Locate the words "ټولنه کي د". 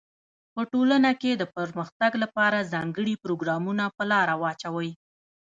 0.71-1.43